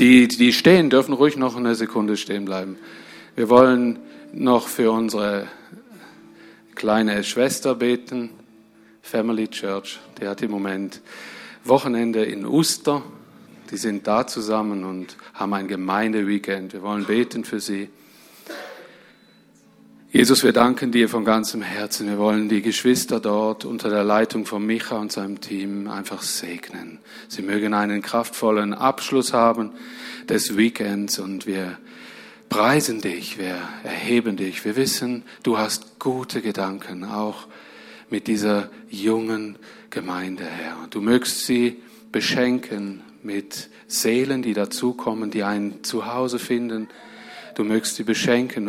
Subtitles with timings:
[0.00, 2.78] Die, die stehen, dürfen ruhig noch eine Sekunde stehen bleiben.
[3.36, 3.98] Wir wollen
[4.32, 5.46] noch für unsere
[6.74, 8.30] kleine Schwester beten,
[9.02, 10.00] Family Church.
[10.18, 11.02] Die hat im Moment
[11.64, 13.02] Wochenende in Uster.
[13.70, 16.72] Die sind da zusammen und haben ein Gemeindeweekend.
[16.72, 17.90] Wir wollen beten für sie.
[20.12, 22.08] Jesus, wir danken dir von ganzem Herzen.
[22.08, 26.98] Wir wollen die Geschwister dort unter der Leitung von Micha und seinem Team einfach segnen.
[27.28, 29.70] Sie mögen einen kraftvollen Abschluss haben
[30.28, 31.78] des Weekends und wir
[32.48, 34.64] preisen dich, wir erheben dich.
[34.64, 37.46] Wir wissen, du hast gute Gedanken, auch
[38.10, 40.88] mit dieser jungen Gemeinde, Herr.
[40.90, 46.88] Du mögst sie beschenken mit Seelen, die dazukommen, die ein Zuhause finden,
[47.54, 48.66] Du mögst sie beschenken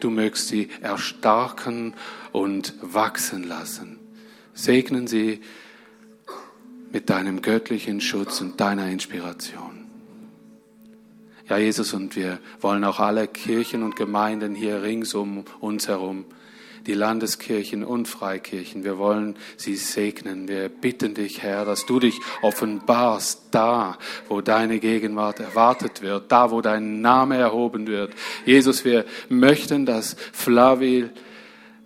[0.00, 1.94] du mögst sie erstarken
[2.32, 3.98] und wachsen lassen.
[4.54, 5.40] Segnen sie
[6.92, 9.86] mit deinem göttlichen Schutz und deiner Inspiration.
[11.48, 16.24] Ja, Jesus, und wir wollen auch alle Kirchen und Gemeinden hier rings um uns herum
[16.86, 18.84] die Landeskirchen und Freikirchen.
[18.84, 20.48] Wir wollen sie segnen.
[20.48, 26.50] Wir bitten dich, Herr, dass du dich offenbarst da, wo deine Gegenwart erwartet wird, da,
[26.50, 28.12] wo dein Name erhoben wird.
[28.44, 31.10] Jesus, wir möchten, dass Flavil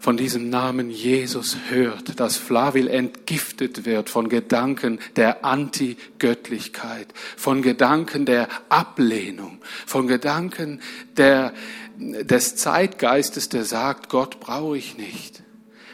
[0.07, 8.25] von diesem Namen Jesus hört, dass Flavil entgiftet wird von Gedanken der Antigöttlichkeit, von Gedanken
[8.25, 10.81] der Ablehnung, von Gedanken
[11.17, 11.53] der
[11.99, 15.43] des Zeitgeistes, der sagt, Gott brauche ich nicht.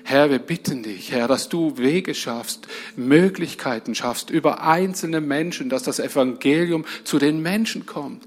[0.04, 2.66] Herr, wir bitten dich, Herr, dass du Wege schaffst,
[2.96, 8.24] Möglichkeiten schaffst über einzelne Menschen, dass das Evangelium zu den Menschen kommt.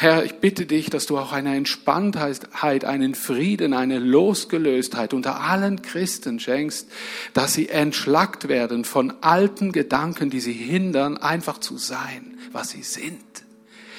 [0.00, 5.82] Herr, ich bitte dich, dass du auch eine Entspanntheit, einen Frieden, eine Losgelöstheit unter allen
[5.82, 6.86] Christen schenkst,
[7.34, 12.84] dass sie entschlackt werden von alten Gedanken, die sie hindern, einfach zu sein, was sie
[12.84, 13.18] sind.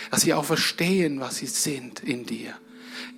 [0.09, 2.53] Dass sie auch verstehen, was sie sind in dir.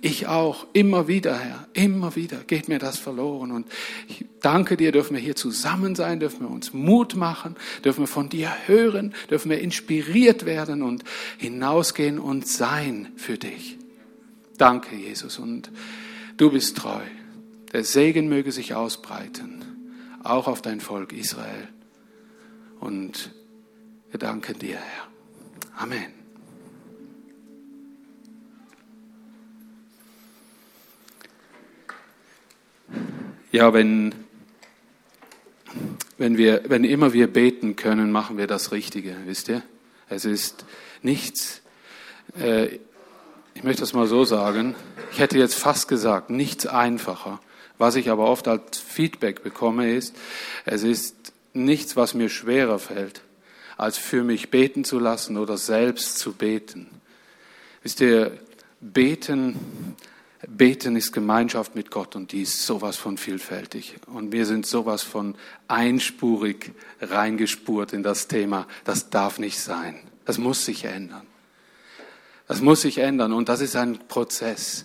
[0.04, 3.52] Ich auch, immer wieder, Herr, immer wieder geht mir das verloren.
[3.52, 3.68] Und
[4.08, 7.54] ich danke dir, dürfen wir hier zusammen sein, dürfen wir uns Mut machen,
[7.84, 11.04] dürfen wir von dir hören, dürfen wir inspiriert werden und
[11.38, 13.78] hinausgehen und sein für dich.
[14.58, 15.70] Danke, Jesus, und
[16.36, 17.02] du bist treu.
[17.72, 19.64] Der Segen möge sich ausbreiten,
[20.24, 21.68] auch auf dein Volk Israel.
[22.80, 23.30] Und
[24.10, 25.06] wir danken dir, Herr.
[25.76, 26.21] Amen.
[33.50, 34.14] Ja, wenn,
[36.18, 39.62] wenn, wir, wenn immer wir beten können, machen wir das Richtige, wisst ihr?
[40.08, 40.64] Es ist
[41.02, 41.62] nichts,
[42.38, 42.78] äh,
[43.54, 44.74] ich möchte das mal so sagen,
[45.12, 47.40] ich hätte jetzt fast gesagt, nichts einfacher.
[47.78, 50.14] Was ich aber oft als Feedback bekomme, ist,
[50.64, 53.22] es ist nichts, was mir schwerer fällt,
[53.76, 56.88] als für mich beten zu lassen oder selbst zu beten.
[57.82, 58.38] Wisst ihr,
[58.80, 59.56] beten
[60.48, 63.96] Beten ist Gemeinschaft mit Gott und die ist sowas von vielfältig.
[64.06, 65.36] Und wir sind sowas von
[65.68, 68.66] einspurig reingespurt in das Thema.
[68.84, 70.00] Das darf nicht sein.
[70.24, 71.26] Das muss sich ändern.
[72.48, 74.84] Das muss sich ändern und das ist ein Prozess.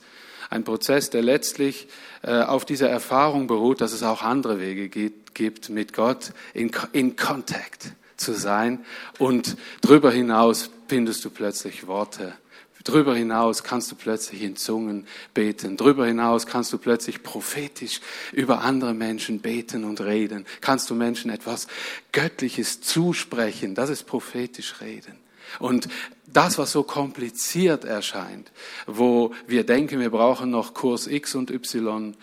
[0.50, 1.88] Ein Prozess, der letztlich
[2.22, 6.72] äh, auf dieser Erfahrung beruht, dass es auch andere Wege gibt, gibt mit Gott in,
[6.94, 8.86] in Kontakt zu sein.
[9.18, 12.34] Und darüber hinaus findest du plötzlich Worte,
[12.84, 15.78] Drüber hinaus kannst du plötzlich in Zungen beten.
[15.78, 18.00] Drüber hinaus kannst du plötzlich prophetisch
[18.32, 20.46] über andere Menschen beten und reden.
[20.62, 21.68] Kannst du Menschen etwas
[22.12, 23.76] Göttliches zusprechen.
[23.76, 25.18] Das ist prophetisch reden.
[25.60, 25.88] Und
[26.26, 28.52] das, was so kompliziert erscheint,
[28.86, 32.16] wo wir denken, wir brauchen noch Kurs X und Y,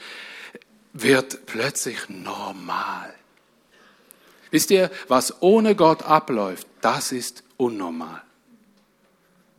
[0.92, 3.12] wird plötzlich normal.
[4.50, 8.22] Wisst ihr, was ohne Gott abläuft, das ist unnormal.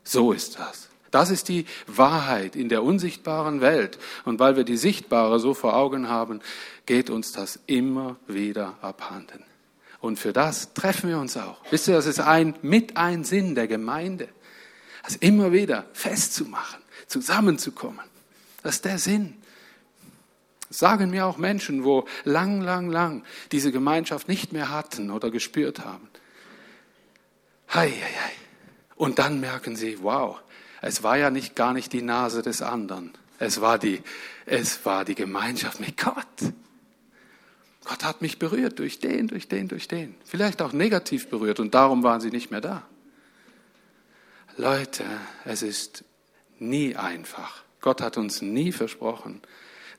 [0.06, 0.88] So ist das.
[1.12, 3.98] Das ist die Wahrheit in der unsichtbaren Welt.
[4.24, 6.42] Und weil wir die sichtbare so vor Augen haben,
[6.86, 9.44] geht uns das immer wieder abhanden.
[10.00, 11.58] Und für das treffen wir uns auch.
[11.72, 14.30] Wisst ihr, das ist ein, mit ein Sinn der Gemeinde.
[15.04, 18.06] Das immer wieder festzumachen, zusammenzukommen.
[18.62, 19.38] Das ist der Sinn.
[20.70, 25.86] Sagen mir auch Menschen, wo lang, lang, lang diese Gemeinschaft nicht mehr hatten oder gespürt
[25.86, 26.10] haben.
[27.74, 28.45] Hei, hei, hei.
[28.96, 30.40] Und dann merken sie, wow,
[30.82, 33.14] es war ja nicht gar nicht die Nase des anderen.
[33.40, 34.02] Es war die,
[34.46, 36.54] es war die Gemeinschaft mit Gott.
[37.84, 40.16] Gott hat mich berührt durch den, durch den, durch den.
[40.26, 42.84] Vielleicht auch negativ berührt und darum waren sie nicht mehr da.
[44.58, 45.04] Leute,
[45.44, 46.04] es ist
[46.60, 47.64] nie einfach.
[47.82, 49.42] Gott hat uns nie versprochen,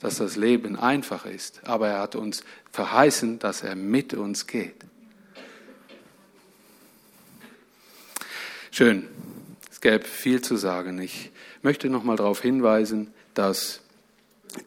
[0.00, 4.84] dass das Leben einfach ist, aber er hat uns verheißen, dass er mit uns geht.
[8.76, 9.08] Schön.
[9.72, 11.00] Es gäbe viel zu sagen.
[11.00, 11.30] Ich
[11.62, 13.80] möchte noch mal darauf hinweisen, dass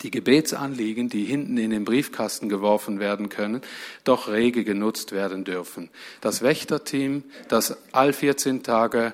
[0.02, 3.62] die Gebetsanliegen, die hinten in den Briefkasten geworfen werden können,
[4.06, 5.92] doch rege genutzt werden dürfen.
[6.22, 9.14] Das Wächterteam, das all 14 Tage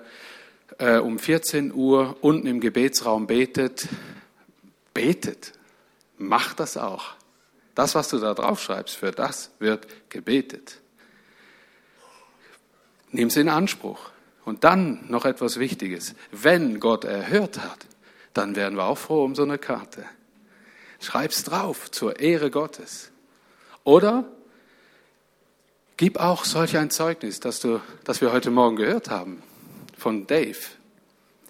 [0.77, 3.89] äh, um 14 Uhr unten im Gebetsraum betet,
[4.93, 5.51] betet,
[6.17, 7.15] macht das auch.
[7.75, 10.79] Das, was du da drauf schreibst, für das wird gebetet.
[13.11, 14.14] Nimm es in Anspruch.
[14.45, 16.13] Und dann noch etwas Wichtiges.
[16.31, 17.85] Wenn Gott erhört hat,
[18.33, 20.05] dann werden wir auch froh um so eine Karte.
[21.01, 23.11] Schreib's drauf zur Ehre Gottes.
[23.83, 24.25] Oder
[25.97, 29.41] gib auch solch ein Zeugnis, dass, du, dass wir heute Morgen gehört haben
[29.97, 30.57] von Dave.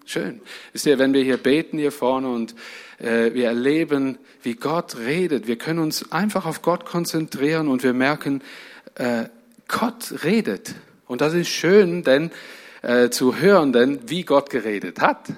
[0.06, 0.42] Schön.
[0.72, 2.56] Ist ja, wenn wir hier beten hier vorne und
[3.00, 7.94] äh, wir erleben, wie Gott redet, wir können uns einfach auf Gott konzentrieren und wir
[7.94, 8.44] merken,
[8.96, 9.26] äh,
[9.68, 10.76] Gott redet.
[11.08, 12.32] Und das ist schön, denn
[12.86, 15.34] äh, zu hören, denn wie Gott geredet hat.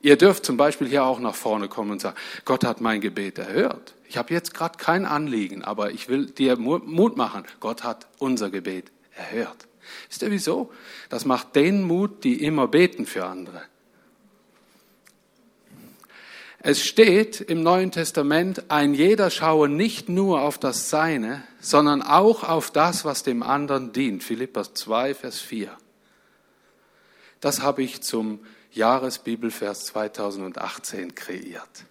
[0.00, 3.38] Ihr dürft zum Beispiel hier auch nach vorne kommen und sagen, Gott hat mein Gebet
[3.38, 3.94] erhört.
[4.08, 7.44] Ich habe jetzt gerade kein Anliegen, aber ich will dir Mut machen.
[7.60, 9.66] Gott hat unser Gebet erhört.
[10.08, 10.72] Wisst ihr wieso?
[11.10, 13.62] Das macht den Mut, die immer beten für andere.
[16.60, 22.44] Es steht im Neuen Testament, ein jeder schaue nicht nur auf das Seine, sondern auch
[22.44, 24.24] auf das, was dem anderen dient.
[24.24, 25.76] Philippa 2, Vers 4.
[27.44, 28.40] Das habe ich zum
[28.72, 31.84] Jahresbibelvers 2018 kreiert.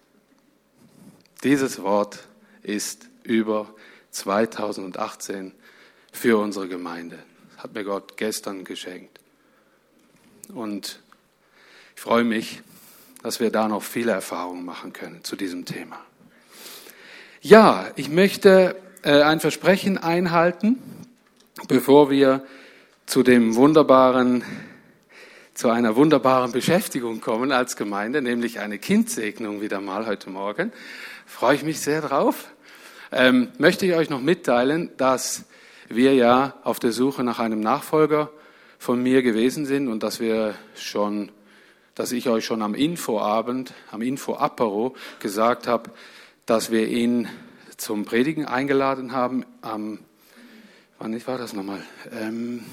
[1.44, 2.26] Dieses Wort
[2.64, 3.72] ist über
[4.10, 5.52] 2018
[6.10, 7.20] für unsere Gemeinde.
[7.54, 9.20] Das hat mir Gott gestern geschenkt.
[10.52, 10.98] Und
[11.94, 12.60] ich freue mich,
[13.22, 16.00] dass wir da noch viele Erfahrungen machen können zu diesem Thema.
[17.42, 20.82] Ja, ich möchte äh, ein Versprechen einhalten,
[21.68, 22.44] bevor wir
[23.06, 24.42] zu dem wunderbaren
[25.54, 30.72] zu einer wunderbaren Beschäftigung kommen als Gemeinde, nämlich eine Kindsegnung wieder mal heute Morgen.
[31.26, 32.48] Freue ich mich sehr drauf.
[33.12, 35.44] Ähm, möchte ich euch noch mitteilen, dass
[35.88, 38.30] wir ja auf der Suche nach einem Nachfolger
[38.78, 41.30] von mir gewesen sind und dass wir schon,
[41.94, 45.90] dass ich euch schon am Infoabend, am Info-Apero gesagt habe,
[46.46, 47.28] dass wir ihn
[47.76, 50.00] zum Predigen eingeladen haben am,
[50.98, 51.82] wann war das nochmal?
[52.10, 52.64] Ähm,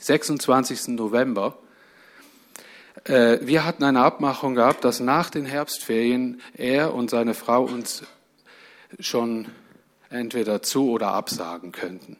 [0.00, 0.88] 26.
[0.88, 1.56] November
[3.08, 8.02] wir hatten eine Abmachung gehabt, dass nach den Herbstferien er und seine Frau uns
[9.00, 9.48] schon
[10.10, 12.16] entweder zu oder absagen könnten.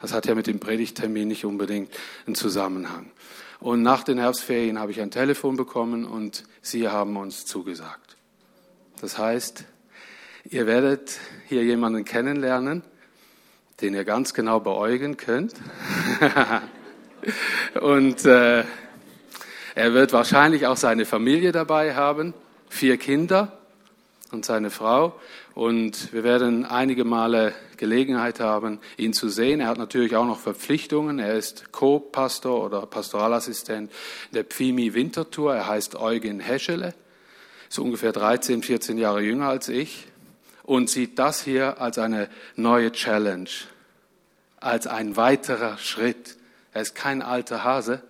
[0.00, 1.92] Das hat ja mit dem Predigtermin nicht unbedingt
[2.26, 3.10] einen Zusammenhang.
[3.60, 8.16] Und nach den Herbstferien habe ich ein Telefon bekommen und sie haben uns zugesagt.
[9.00, 9.64] Das heißt,
[10.50, 12.82] ihr werdet hier jemanden kennenlernen,
[13.80, 15.54] den ihr ganz genau beäugen könnt.
[17.80, 18.64] und äh,
[19.74, 22.34] er wird wahrscheinlich auch seine Familie dabei haben,
[22.68, 23.58] vier Kinder
[24.30, 25.18] und seine Frau.
[25.54, 29.60] Und wir werden einige Male Gelegenheit haben, ihn zu sehen.
[29.60, 31.18] Er hat natürlich auch noch Verpflichtungen.
[31.18, 33.90] Er ist Co-Pastor oder Pastoralassistent
[34.32, 35.54] der Pfimi Winterthur.
[35.54, 36.94] Er heißt Eugen Heschele,
[37.68, 40.06] ist ungefähr 13, 14 Jahre jünger als ich
[40.64, 43.50] und sieht das hier als eine neue Challenge,
[44.60, 46.36] als ein weiterer Schritt.
[46.72, 48.02] Er ist kein alter Hase,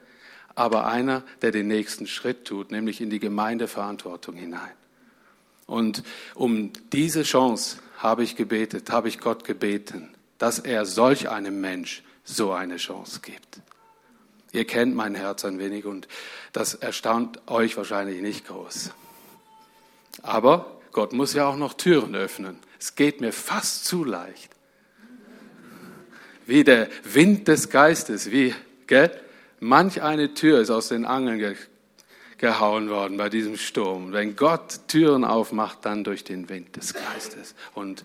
[0.54, 4.72] aber einer, der den nächsten Schritt tut, nämlich in die Gemeindeverantwortung hinein.
[5.66, 6.02] Und
[6.34, 12.02] um diese Chance habe ich gebetet, habe ich Gott gebeten, dass er solch einem Mensch
[12.24, 13.60] so eine Chance gibt.
[14.52, 16.08] Ihr kennt mein Herz ein wenig und
[16.52, 18.90] das erstaunt euch wahrscheinlich nicht groß.
[20.20, 22.58] Aber Gott muss ja auch noch Türen öffnen.
[22.78, 24.50] Es geht mir fast zu leicht.
[26.46, 28.54] Wie der Wind des Geistes, wie,
[28.86, 29.18] gell?
[29.64, 31.54] Manch eine Tür ist aus den Angeln ge
[32.38, 34.12] gehauen worden bei diesem Sturm.
[34.12, 37.54] Wenn Gott Türen aufmacht, dann durch den Wind des Geistes.
[37.72, 38.02] Und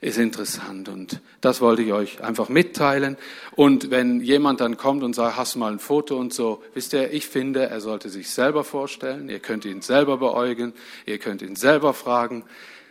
[0.00, 3.16] ist interessant und das wollte ich euch einfach mitteilen.
[3.52, 6.92] Und wenn jemand dann kommt und sagt, hast du mal ein Foto und so, wisst
[6.92, 10.72] ihr, ich finde, er sollte sich selber vorstellen, ihr könnt ihn selber beäugen,
[11.06, 12.44] ihr könnt ihn selber fragen.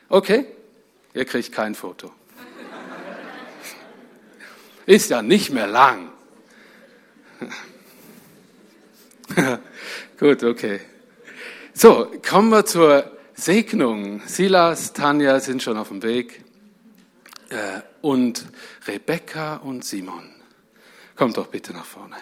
[0.07, 0.45] Okay,
[1.13, 2.13] ihr kriegt kein Foto.
[4.85, 6.09] Ist ja nicht mehr lang.
[10.19, 10.79] Gut, okay.
[11.73, 14.21] So, kommen wir zur Segnung.
[14.25, 16.43] Silas, Tanja sind schon auf dem Weg.
[17.49, 18.45] Äh, und
[18.87, 20.29] Rebecca und Simon.
[21.15, 22.15] Kommt doch bitte nach vorne.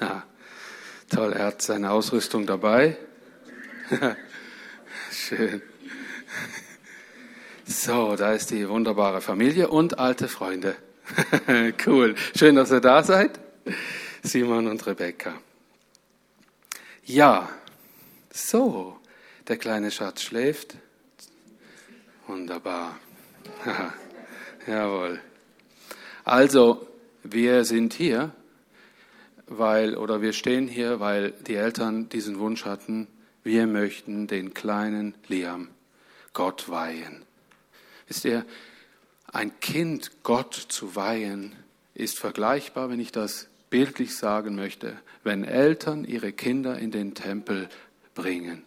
[0.00, 0.24] Ja,
[1.08, 2.96] toll, er hat seine Ausrüstung dabei.
[5.10, 5.62] Schön.
[7.64, 10.76] So, da ist die wunderbare Familie und alte Freunde.
[11.86, 12.14] cool.
[12.36, 13.38] Schön, dass ihr da seid.
[14.22, 15.34] Simon und Rebecca.
[17.04, 17.48] Ja,
[18.30, 18.98] so,
[19.48, 20.76] der kleine Schatz schläft.
[22.26, 22.98] Wunderbar.
[24.66, 25.20] Jawohl.
[26.24, 26.86] Also,
[27.22, 28.32] wir sind hier,
[29.48, 33.08] weil, oder wir stehen hier, weil die Eltern diesen Wunsch hatten,
[33.42, 35.68] wir möchten den kleinen Liam
[36.32, 37.24] Gott weihen.
[38.06, 38.44] Wisst ihr,
[39.32, 41.54] ein Kind Gott zu weihen
[41.94, 47.68] ist vergleichbar, wenn ich das bildlich sagen möchte, wenn Eltern ihre Kinder in den Tempel
[48.14, 48.62] bringen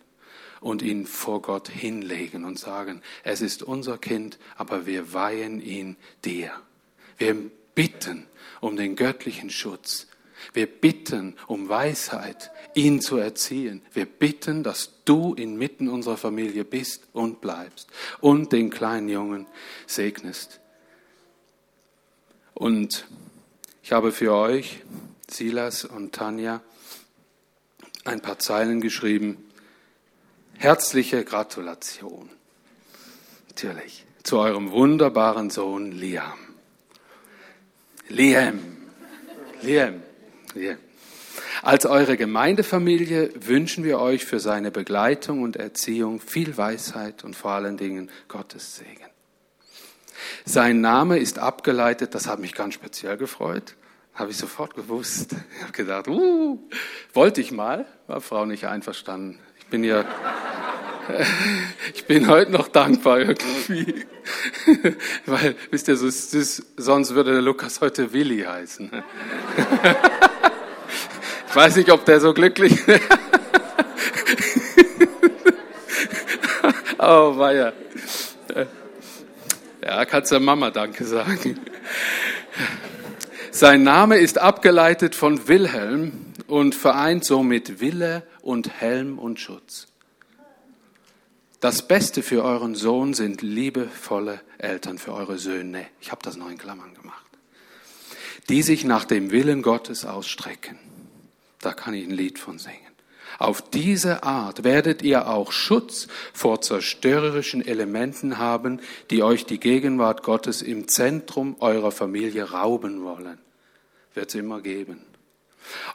[0.59, 5.97] und ihn vor Gott hinlegen und sagen, es ist unser Kind, aber wir weihen ihn
[6.23, 6.51] dir.
[7.17, 7.35] Wir
[7.73, 8.27] bitten
[8.59, 10.07] um den göttlichen Schutz.
[10.53, 13.81] Wir bitten um Weisheit, ihn zu erziehen.
[13.93, 19.48] Wir bitten, dass du inmitten unserer Familie bist und bleibst und den kleinen Jungen
[19.88, 20.60] segnest.
[22.53, 23.07] Und
[23.83, 24.81] ich habe für euch,
[25.29, 26.62] Silas und Tanja,
[28.03, 29.38] ein paar Zeilen geschrieben.
[30.57, 32.29] Herzliche Gratulation.
[33.48, 34.05] Natürlich.
[34.24, 36.38] Zu eurem wunderbaren Sohn Liam.
[38.07, 38.60] Liam.
[39.62, 40.03] Liam.
[40.53, 40.77] Liam.
[41.62, 47.51] Als eure Gemeindefamilie wünschen wir euch für seine Begleitung und Erziehung viel Weisheit und vor
[47.51, 49.05] allen Dingen Gottes Segen.
[50.46, 53.75] Sein Name ist abgeleitet, das hat mich ganz speziell gefreut,
[54.13, 55.36] habe ich sofort gewusst.
[55.55, 56.60] Ich habe gedacht, uh,
[57.13, 59.39] wollte ich mal, war Frau nicht einverstanden.
[59.60, 60.03] Ich bin ja,
[61.93, 64.05] ich bin heute noch dankbar irgendwie,
[65.25, 68.91] weil, wisst ihr, sonst würde der Lukas heute Willi heißen.
[71.51, 73.01] Ich weiß nicht, ob der so glücklich wäre.
[76.98, 77.74] oh, weia.
[79.84, 81.60] Ja, kannst der Mama Danke sagen.
[83.51, 86.13] Sein Name ist abgeleitet von Wilhelm
[86.48, 89.88] und vereint somit Wille und Helm und Schutz.
[91.60, 95.86] Das Beste für euren Sohn sind liebevolle Eltern für eure Söhne.
[96.00, 97.25] Ich habe das noch in Klammern gemacht.
[98.48, 100.79] Die sich nach dem Willen Gottes ausstrecken.
[101.61, 102.77] Da kann ich ein Lied von singen.
[103.39, 110.23] Auf diese Art werdet ihr auch Schutz vor zerstörerischen Elementen haben, die euch die Gegenwart
[110.23, 113.39] Gottes im Zentrum eurer Familie rauben wollen.
[114.13, 115.01] Wird es immer geben.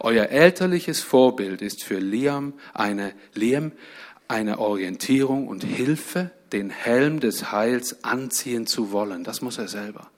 [0.00, 3.72] Euer elterliches Vorbild ist für Liam eine, Liam
[4.28, 9.24] eine Orientierung und Hilfe, den Helm des Heils anziehen zu wollen.
[9.24, 10.10] Das muss er selber.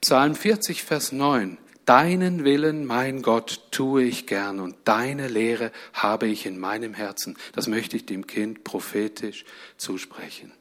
[0.00, 1.58] Psalm 40, Vers 9.
[1.90, 7.36] Deinen Willen, mein Gott, tue ich gern und deine Lehre habe ich in meinem Herzen.
[7.52, 9.44] Das möchte ich dem Kind prophetisch
[9.76, 10.52] zusprechen.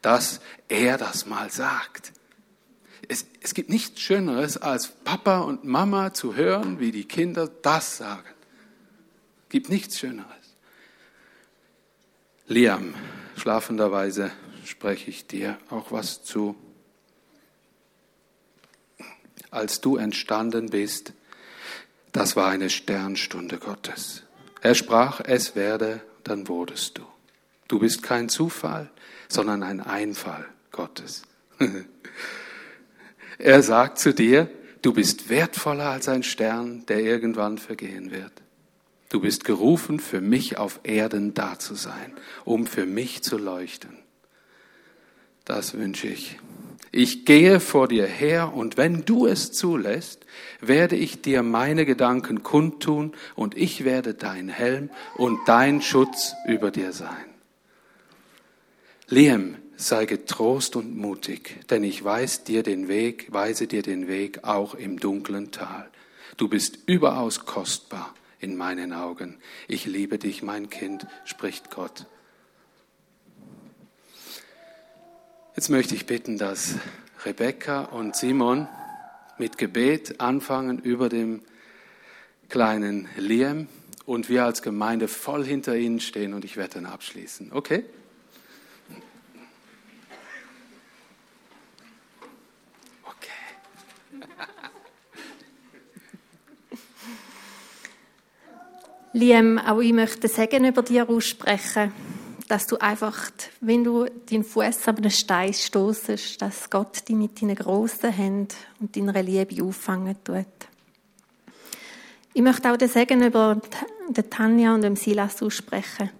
[0.00, 2.12] Dass er das mal sagt.
[3.08, 7.96] Es, es gibt nichts Schöneres, als Papa und Mama zu hören, wie die Kinder das
[7.96, 8.30] sagen.
[9.42, 10.54] Es gibt nichts Schöneres.
[12.46, 12.94] Liam,
[13.36, 14.30] schlafenderweise
[14.64, 16.54] spreche ich dir auch was zu
[19.54, 21.12] als du entstanden bist,
[22.12, 24.22] das war eine Sternstunde Gottes.
[24.60, 27.02] Er sprach, es werde, dann wurdest du.
[27.68, 28.90] Du bist kein Zufall,
[29.28, 31.22] sondern ein Einfall Gottes.
[33.38, 34.48] er sagt zu dir,
[34.82, 38.32] du bist wertvoller als ein Stern, der irgendwann vergehen wird.
[39.08, 42.12] Du bist gerufen, für mich auf Erden da zu sein,
[42.44, 43.98] um für mich zu leuchten.
[45.44, 46.38] Das wünsche ich
[46.94, 50.24] ich gehe vor dir her und wenn du es zulässt,
[50.60, 56.70] werde ich dir meine Gedanken kundtun und ich werde dein Helm und dein Schutz über
[56.70, 57.26] dir sein.
[59.08, 64.44] Liam, sei getrost und mutig, denn ich weiß dir den Weg, weise dir den Weg
[64.44, 65.90] auch im dunklen Tal.
[66.36, 69.38] Du bist überaus kostbar in meinen Augen.
[69.66, 72.06] Ich liebe dich, mein Kind, spricht Gott.
[75.56, 76.74] Jetzt möchte ich bitten, dass
[77.24, 78.66] Rebecca und Simon
[79.38, 81.42] mit Gebet anfangen über dem
[82.48, 83.68] kleinen Liam
[84.04, 87.52] und wir als Gemeinde voll hinter ihnen stehen und ich werde dann abschließen.
[87.52, 87.84] Okay?
[93.04, 93.30] Okay.
[99.12, 101.92] Liam, auch ich möchte Segen über dir aussprechen
[102.48, 107.40] dass du einfach, wenn du deinen Fuß auf einen Stein stoßest, dass Gott dich mit
[107.40, 110.46] deinen grossen Händen und deiner Liebe auffangen tut.
[112.34, 113.60] Ich möchte auch den Segen über
[114.28, 116.10] Tanja und Silas aussprechen.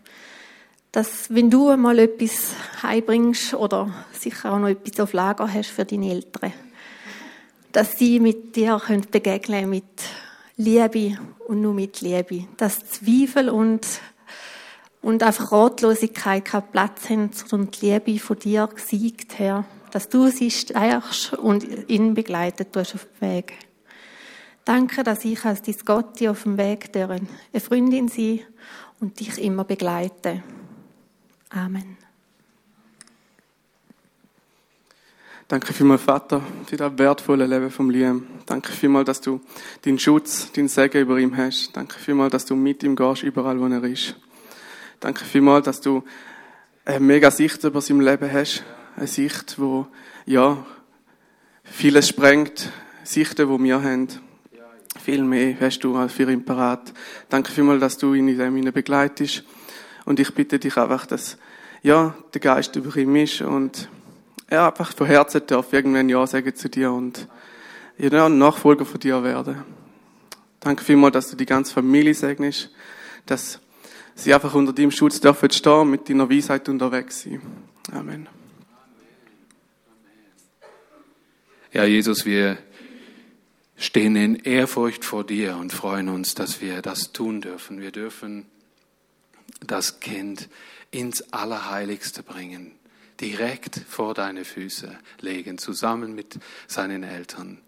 [0.93, 5.85] Dass, wenn du mal etwas heimbringst oder sicher auch noch etwas auf Lager hast für
[5.85, 6.53] deine Eltern,
[7.73, 9.85] dass sie mit dir begegnen können mit
[10.57, 12.47] Liebe und nur mit Liebe.
[12.57, 13.85] Dass Zweifel und,
[15.05, 19.65] und einfach Ratlosigkeit keinen Platz haben, sondern die Liebe von dir gesiegt, Herr.
[19.91, 23.53] Dass du sie stärkst und ihn begleitet tust auf dem Weg.
[24.65, 27.21] Danke, dass ich als dein Gott auf dem Weg eine
[27.61, 28.41] Freundin sein
[28.99, 30.43] und dich immer begleite.
[31.51, 31.99] Amen.
[35.47, 38.27] Danke vielmals, Vater, für das wertvolle Leben vom Liam.
[38.47, 39.43] Danke vielmals, dass du
[39.83, 41.77] deinen Schutz, deinen Segen über ihm hast.
[41.77, 44.17] Danke vielmals, dass du mit ihm gehst, überall, wo er ist.
[45.05, 46.03] Danke vielmals, dass du
[46.87, 48.65] eine mega Sicht über sein Leben hast.
[48.97, 49.87] Eine Sicht, wo,
[50.25, 50.65] ja,
[51.63, 52.73] vieles sprengt.
[53.03, 54.09] Sichten, die wir haben.
[54.99, 56.95] Viel mehr hast du für ihn parat.
[57.29, 59.45] Danke vielmals, dass du ihn in dem begleitest.
[60.07, 61.37] Und ich bitte dich einfach, dass,
[61.83, 63.91] ja, der Geist über ihm ist und
[64.49, 67.29] er einfach von Herzen darf irgendwann Ja sagen zu dir und
[67.99, 69.65] ja, ein Nachfolger von dir werden.
[70.61, 72.71] Danke vielmals, dass du die ganze Familie segnest,
[73.27, 73.61] dass
[74.15, 77.41] sie einfach unter deinem Schutz dürfen stehen, mit deiner Weisheit unterwegs sein.
[77.93, 78.29] Amen.
[81.73, 82.59] Ja, Jesus, wir
[83.77, 87.81] stehen in Ehrfurcht vor dir und freuen uns, dass wir das tun dürfen.
[87.81, 88.47] Wir dürfen
[89.61, 90.49] das Kind
[90.91, 92.79] ins Allerheiligste bringen
[93.21, 97.61] direkt vor deine Füße legen, zusammen mit seinen Eltern.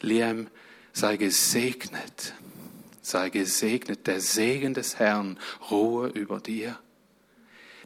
[0.00, 0.48] Liam,
[0.92, 2.34] sei gesegnet,
[3.00, 4.06] sei gesegnet.
[4.06, 5.38] Der Segen des Herrn
[5.70, 6.78] ruhe über dir.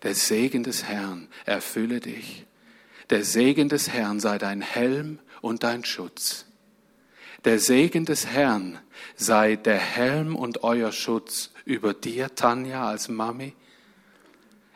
[0.02, 2.46] Der Segen des Herrn erfülle dich.
[3.10, 6.46] Der Segen des Herrn sei dein Helm und dein Schutz.
[7.44, 8.78] Der Segen des Herrn
[9.16, 13.54] sei der Helm und euer Schutz über dir, Tanja, als Mami.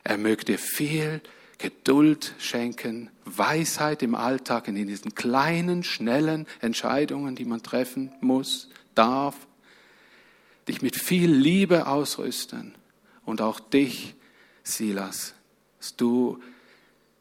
[0.04, 1.22] Er möge dir viel
[1.58, 9.47] Geduld schenken, Weisheit im Alltag, in diesen kleinen, schnellen Entscheidungen, die man treffen muss, darf,
[10.68, 12.74] dich mit viel Liebe ausrüsten
[13.24, 14.14] und auch dich,
[14.62, 15.34] Silas,
[15.78, 16.40] dass du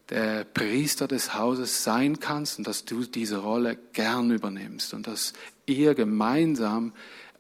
[0.10, 5.34] der Priester des Hauses sein kannst und dass du diese Rolle gern übernimmst und dass
[5.66, 6.94] ihr gemeinsam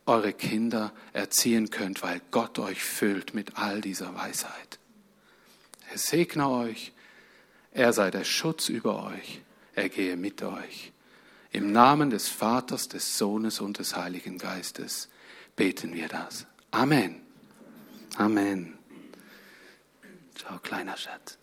[0.06, 4.80] eure Kinder erziehen könnt, weil Gott euch füllt mit all dieser Weisheit.
[5.92, 6.94] Er segne euch.
[7.72, 9.42] Er sei der Schutz über euch.
[9.76, 10.92] Er gehe mit euch.
[11.52, 15.10] Im Namen des Vaters, des Sohnes und des Heiligen Geistes
[15.58, 16.48] beten wir das.
[16.72, 17.22] Amen.
[18.16, 18.78] Amen.
[20.36, 21.38] Ciao, kleiner Schatz.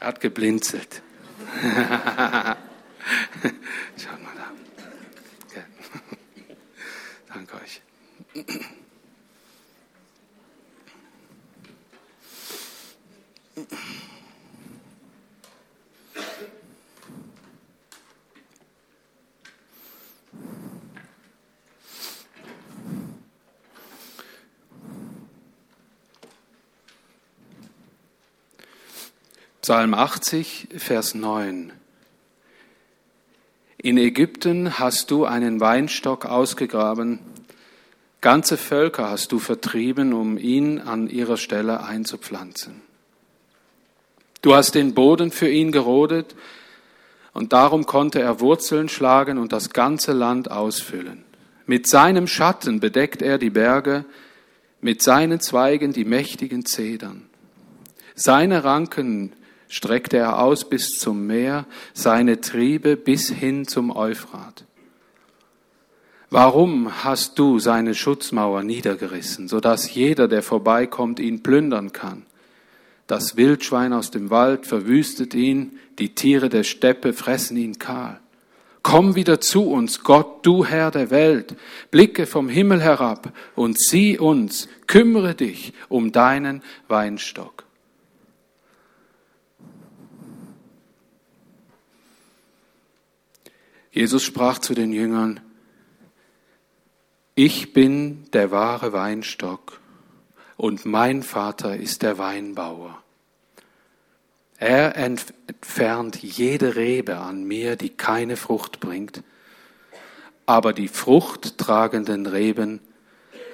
[0.00, 1.02] Er hat geblinzelt.
[3.98, 4.50] Schaut mal da.
[5.46, 5.64] Okay.
[7.28, 7.82] Danke euch.
[29.64, 31.72] Psalm 80, Vers 9.
[33.78, 37.18] In Ägypten hast du einen Weinstock ausgegraben,
[38.20, 42.82] ganze Völker hast du vertrieben, um ihn an ihrer Stelle einzupflanzen.
[44.42, 46.36] Du hast den Boden für ihn gerodet
[47.32, 51.24] und darum konnte er Wurzeln schlagen und das ganze Land ausfüllen.
[51.64, 54.04] Mit seinem Schatten bedeckt er die Berge,
[54.82, 57.30] mit seinen Zweigen die mächtigen Zedern.
[58.14, 59.32] Seine Ranken
[59.74, 64.64] streckte er aus bis zum Meer, seine Triebe bis hin zum Euphrat.
[66.30, 72.24] Warum hast du seine Schutzmauer niedergerissen, so dass jeder, der vorbeikommt, ihn plündern kann?
[73.08, 78.20] Das Wildschwein aus dem Wald verwüstet ihn, die Tiere der Steppe fressen ihn kahl.
[78.84, 81.56] Komm wieder zu uns, Gott, du Herr der Welt,
[81.90, 87.63] blicke vom Himmel herab und sieh uns, kümmere dich um deinen Weinstock.
[93.94, 95.38] Jesus sprach zu den Jüngern,
[97.36, 99.78] ich bin der wahre Weinstock
[100.56, 103.00] und mein Vater ist der Weinbauer.
[104.58, 109.22] Er entfernt jede Rebe an mir, die keine Frucht bringt,
[110.44, 112.80] aber die fruchttragenden Reben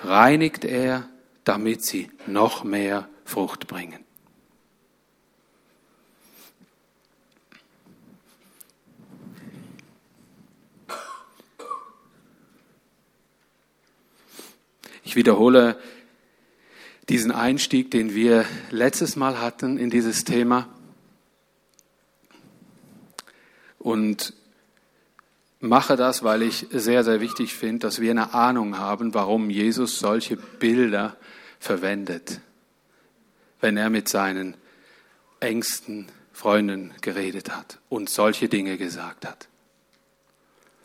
[0.03, 1.07] reinigt er,
[1.45, 4.03] damit sie noch mehr Frucht bringen.
[15.11, 15.77] Ich wiederhole
[17.09, 20.69] diesen Einstieg, den wir letztes Mal hatten in dieses Thema.
[23.81, 24.35] Und
[25.59, 29.99] mache das, weil ich sehr, sehr wichtig finde, dass wir eine Ahnung haben, warum Jesus
[29.99, 31.17] solche Bilder
[31.59, 32.41] verwendet,
[33.61, 34.55] wenn er mit seinen
[35.41, 39.49] engsten Freunden geredet hat und solche Dinge gesagt hat.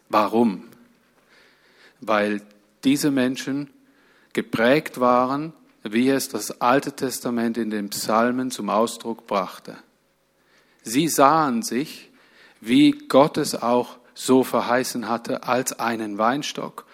[0.09, 0.63] Warum?
[2.01, 2.41] Weil
[2.83, 3.69] diese Menschen
[4.35, 9.77] geprägt waren, wie es das Alte Testament in den Psalmen zum Ausdruck brachte.
[10.83, 12.11] Sie sahen sich,
[12.59, 16.85] wie Gott es auch so verheißen hatte, als einen Weinstock,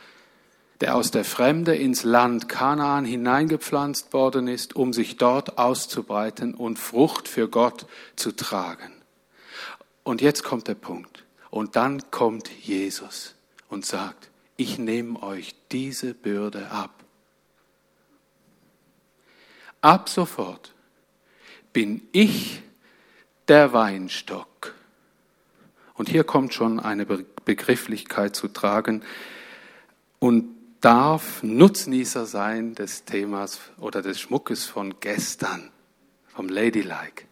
[0.82, 6.78] der aus der Fremde ins Land Kanaan hineingepflanzt worden ist, um sich dort auszubreiten und
[6.78, 8.92] Frucht für Gott zu tragen.
[10.04, 11.24] Und jetzt kommt der Punkt.
[11.50, 13.36] Und dann kommt Jesus
[13.68, 17.01] und sagt, ich nehme euch diese Bürde ab.
[19.82, 20.74] Ab sofort
[21.74, 22.62] bin ich
[23.48, 24.76] der Weinstock
[25.96, 29.04] und hier kommt schon eine Begrifflichkeit zu tragen
[30.20, 35.72] und darf Nutznießer sein des Themas oder des Schmuckes von gestern,
[36.28, 37.26] vom Ladylike.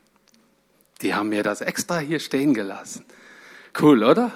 [1.01, 3.05] Die haben mir das extra hier stehen gelassen.
[3.79, 4.31] Cool, oder?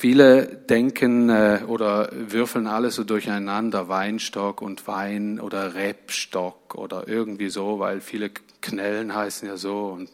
[0.00, 7.48] Viele denken äh, oder würfeln alles so durcheinander, Weinstock und Wein oder Rebstock oder irgendwie
[7.48, 8.30] so, weil viele
[8.62, 10.08] Knellen heißen ja so und,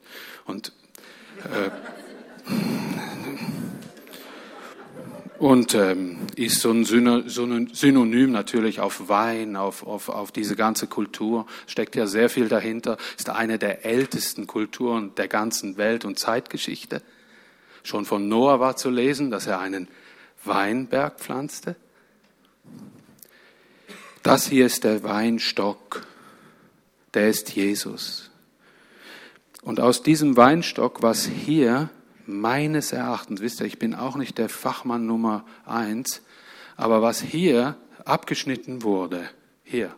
[0.46, 0.72] und
[1.40, 1.70] äh,
[5.38, 11.44] und ähm, ist so ein Synonym natürlich auf Wein, auf, auf, auf diese ganze Kultur,
[11.66, 17.02] steckt ja sehr viel dahinter, ist eine der ältesten Kulturen der ganzen Welt und Zeitgeschichte.
[17.84, 19.88] Schon von Noah war zu lesen, dass er einen
[20.42, 21.76] Weinberg pflanzte.
[24.22, 26.06] Das hier ist der Weinstock,
[27.12, 28.30] der ist Jesus.
[29.62, 31.90] Und aus diesem Weinstock, was hier
[32.26, 36.22] meines Erachtens, wisst ihr, ich bin auch nicht der Fachmann Nummer eins,
[36.76, 39.28] aber was hier abgeschnitten wurde,
[39.62, 39.94] hier,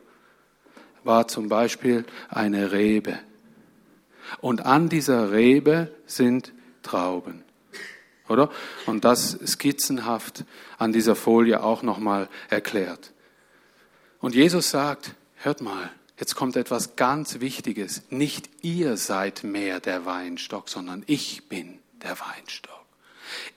[1.04, 3.16] war zum Beispiel eine Rebe.
[4.40, 7.45] Und an dieser Rebe sind Trauben.
[8.28, 8.50] Oder?
[8.86, 10.44] Und das skizzenhaft
[10.78, 13.12] an dieser Folie auch nochmal erklärt.
[14.20, 18.02] Und Jesus sagt, hört mal, Jetzt kommt etwas ganz Wichtiges.
[18.08, 22.72] Nicht ihr seid mehr der Weinstock, sondern ich bin der Weinstock.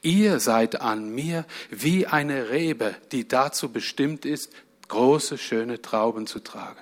[0.01, 4.51] Ihr seid an mir wie eine Rebe, die dazu bestimmt ist,
[4.89, 6.81] große, schöne Trauben zu tragen.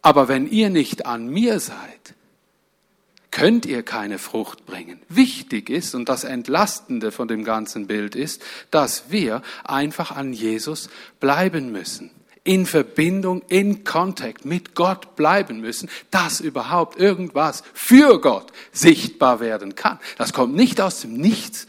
[0.00, 2.14] Aber wenn ihr nicht an mir seid,
[3.32, 5.02] könnt ihr keine Frucht bringen.
[5.08, 10.88] Wichtig ist und das Entlastende von dem ganzen Bild ist, dass wir einfach an Jesus
[11.18, 12.12] bleiben müssen
[12.44, 19.74] in Verbindung, in Kontakt mit Gott bleiben müssen, dass überhaupt irgendwas für Gott sichtbar werden
[19.76, 20.00] kann.
[20.18, 21.68] Das kommt nicht aus dem Nichts.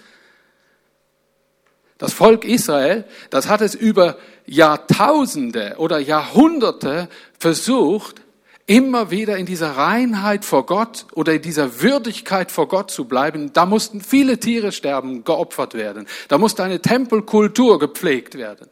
[2.00, 7.08] Das Volk Israel, das hat es über Jahrtausende oder Jahrhunderte
[7.40, 8.23] versucht,
[8.66, 13.52] immer wieder in dieser Reinheit vor Gott oder in dieser Würdigkeit vor Gott zu bleiben.
[13.54, 16.08] Da mussten viele Tiere sterben, geopfert werden.
[16.30, 18.68] Da musste eine Tempelkultur gepflegt werden.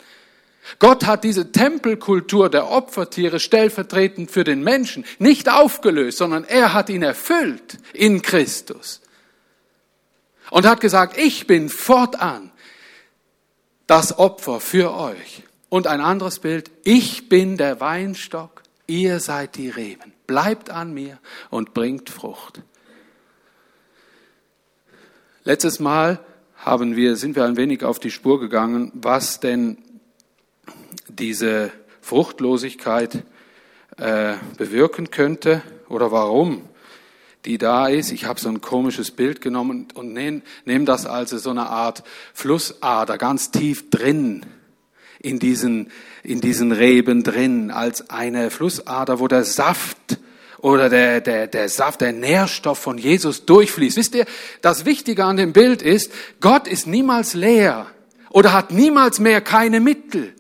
[0.80, 6.90] Gott hat diese Tempelkultur der Opfertiere stellvertretend für den Menschen nicht aufgelöst, sondern er hat
[6.90, 9.02] ihn erfüllt in Christus.
[10.50, 12.52] Und hat gesagt, ich bin fortan
[13.88, 15.44] das Opfer für euch.
[15.70, 18.61] Und ein anderes Bild, ich bin der Weinstock,
[18.92, 20.12] ihr seid die Reben.
[20.28, 21.18] Bleibt an mir
[21.50, 22.62] und bringt Frucht.
[25.46, 26.20] Letztes Mal
[26.58, 29.78] haben wir, sind wir ein wenig auf die Spur gegangen, was denn
[31.08, 33.24] diese Fruchtlosigkeit
[33.98, 36.68] äh, bewirken könnte oder warum
[37.46, 38.12] die da ist.
[38.12, 42.04] Ich habe so ein komisches Bild genommen und nehme nehm das als so eine Art
[42.34, 44.46] Flussader ganz tief drin
[45.22, 45.92] in diesen,
[46.24, 50.20] in diesen Reben drin, als eine Flussader, wo der Saft
[50.60, 53.98] oder der, der, der Saft, der Nährstoff von Jesus durchfließt.
[53.98, 54.26] Wisst ihr,
[54.62, 57.88] das Wichtige an dem Bild ist, Gott ist niemals leer
[58.30, 60.34] oder hat niemals mehr keine Mittel.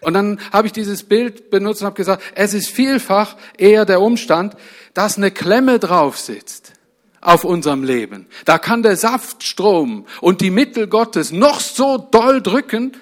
[0.00, 4.00] Und dann habe ich dieses Bild benutzt und habe gesagt, es ist vielfach eher der
[4.00, 4.56] Umstand,
[4.94, 6.72] dass eine Klemme drauf sitzt
[7.20, 8.26] auf unserem Leben.
[8.44, 12.92] Da kann der Saftstrom und die Mittel Gottes noch so doll drücken,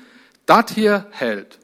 [0.46, 1.58] das hier hält.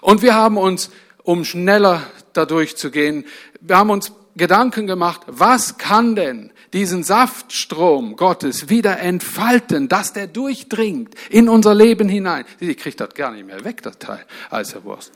[0.00, 0.90] Und wir haben uns,
[1.22, 3.24] um schneller dadurch zu gehen,
[3.60, 10.26] wir haben uns Gedanken gemacht, was kann denn diesen Saftstrom Gottes wieder entfalten, dass der
[10.26, 12.44] durchdringt in unser Leben hinein.
[12.58, 15.12] Ich kriege das gar nicht mehr weg, das Teil, als Wurst.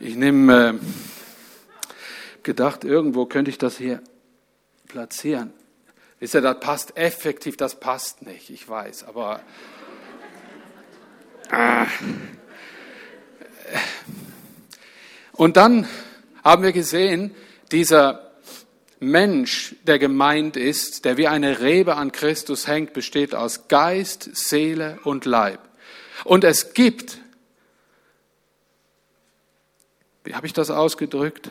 [0.00, 0.74] Ich nehme äh,
[2.42, 4.00] gedacht, irgendwo könnte ich das hier
[4.88, 5.52] platzieren.
[6.18, 9.40] Wisst ihr, das passt effektiv, das passt nicht, ich weiß, aber
[15.32, 15.88] und dann
[16.42, 17.34] haben wir gesehen,
[17.72, 18.32] dieser
[19.00, 24.98] Mensch, der gemeint ist, der wie eine Rebe an Christus hängt, besteht aus Geist, Seele
[25.04, 25.60] und Leib.
[26.24, 27.18] Und es gibt,
[30.24, 31.50] wie habe ich das ausgedrückt?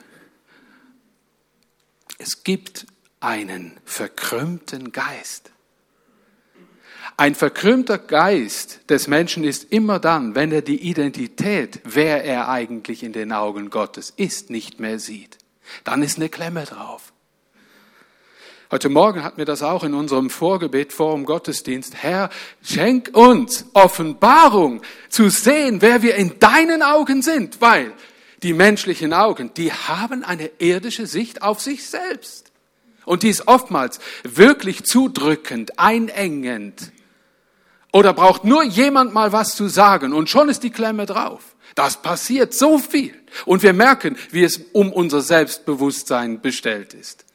[2.18, 2.88] Es gibt
[3.20, 5.53] einen verkrümmten Geist.
[7.15, 13.04] Ein verkrümmter Geist des Menschen ist immer dann, wenn er die Identität, wer er eigentlich
[13.04, 15.38] in den Augen Gottes ist, nicht mehr sieht.
[15.84, 17.13] Dann ist eine Klemme drauf.
[18.71, 21.93] Heute Morgen hatten wir das auch in unserem Vorgebet vor dem Gottesdienst.
[22.02, 22.32] Herr,
[22.63, 27.93] schenk uns Offenbarung zu sehen, wer wir in deinen Augen sind, weil
[28.41, 32.52] die menschlichen Augen, die haben eine irdische Sicht auf sich selbst.
[33.06, 36.93] Und die ist oftmals wirklich zudrückend, einengend,
[37.94, 41.56] oder braucht nur jemand mal was zu sagen und schon ist die Klemme drauf.
[41.76, 43.14] Das passiert so viel.
[43.46, 47.26] Und wir merken, wie es um unser Selbstbewusstsein bestellt ist.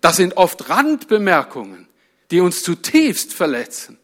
[0.00, 1.88] Das sind oft Randbemerkungen,
[2.30, 3.98] die uns zutiefst verletzen.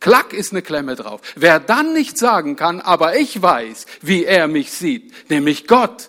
[0.00, 1.20] Klack ist eine Klemme drauf.
[1.34, 6.08] Wer dann nicht sagen kann, aber ich weiß, wie er mich sieht, nämlich Gott,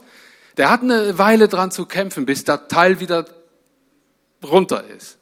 [0.57, 3.25] der hat eine Weile dran zu kämpfen, bis das Teil wieder
[4.43, 5.17] runter ist.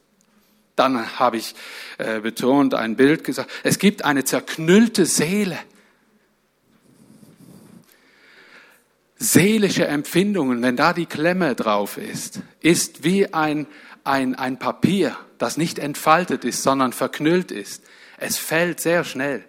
[0.80, 1.56] Dann habe ich
[1.98, 3.52] äh, betont ein Bild gesagt.
[3.64, 5.60] Es gibt eine zerknüllte Seele.
[9.18, 13.68] Seelische Empfindungen, wenn da die Klemme drauf ist, ist wie ein,
[14.06, 17.84] ein, ein Papier, das nicht entfaltet ist, sondern verknüllt ist.
[18.18, 19.44] Es fällt sehr schnell.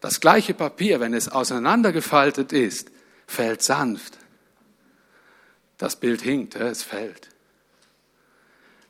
[0.00, 2.90] Das gleiche Papier, wenn es auseinandergefaltet ist,
[3.26, 4.16] fällt sanft.
[5.76, 7.31] Das Bild hinkt, es fällt.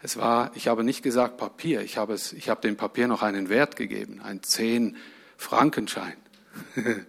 [0.02, 3.22] Es war, ich habe nicht gesagt Papier, ich habe, es, ich habe dem Papier noch
[3.22, 4.96] einen Wert gegeben, ein 10
[5.36, 6.16] Frankenschein.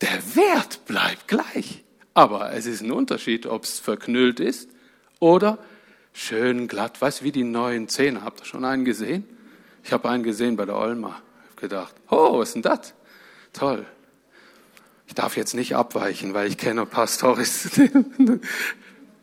[0.00, 1.84] Der Wert bleibt gleich,
[2.14, 4.70] aber es ist ein Unterschied, ob es verknüllt ist
[5.18, 5.58] oder
[6.12, 7.00] schön glatt.
[7.02, 8.22] Weißt du, wie die neuen Zähne?
[8.22, 9.24] Habt ihr schon einen gesehen?
[9.82, 11.20] Ich habe einen gesehen bei der Olma.
[11.44, 12.94] Ich habe gedacht, oh, was ist denn das?
[13.52, 13.84] Toll.
[15.08, 17.70] Ich darf jetzt nicht abweichen, weil ich kenne Pastoris.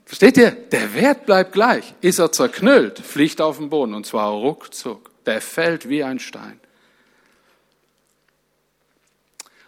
[0.06, 0.52] Versteht ihr?
[0.52, 1.96] Der Wert bleibt gleich.
[2.02, 5.12] Ist er zerknüllt, fliegt auf den Boden und zwar ruckzuck.
[5.26, 6.60] Der fällt wie ein Stein.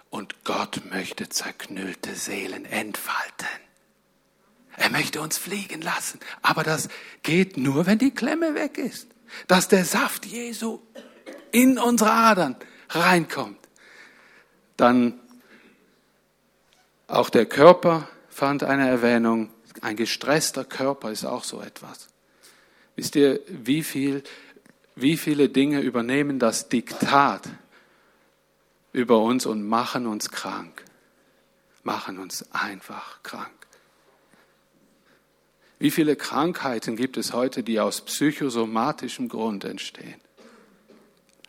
[0.09, 3.47] Und Gott möchte zerknüllte Seelen entfalten.
[4.77, 6.19] Er möchte uns fliegen lassen.
[6.43, 6.87] Aber das
[7.23, 9.07] geht nur, wenn die Klemme weg ist.
[9.47, 10.79] Dass der Saft Jesu
[11.51, 12.55] in unsere Adern
[12.89, 13.57] reinkommt.
[14.77, 15.19] Dann
[17.07, 19.49] auch der Körper fand eine Erwähnung.
[19.81, 22.07] Ein gestresster Körper ist auch so etwas.
[22.95, 24.23] Wisst ihr, wie, viel,
[24.95, 27.47] wie viele Dinge übernehmen das Diktat
[28.91, 30.83] über uns und machen uns krank?
[31.83, 33.51] Machen uns einfach krank.
[35.79, 40.19] Wie viele Krankheiten gibt es heute, die aus psychosomatischem Grund entstehen?